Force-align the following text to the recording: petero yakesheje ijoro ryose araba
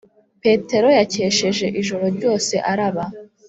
petero 0.41 0.87
yakesheje 0.99 1.65
ijoro 1.81 2.05
ryose 2.15 2.53
araba 2.71 3.03